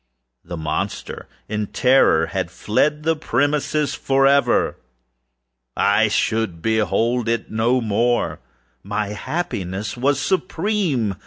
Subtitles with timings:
[0.43, 4.75] The monster, in terror, had fled the premises forever!
[5.77, 8.39] I should behold it no more!
[8.81, 11.17] My happiness was supreme!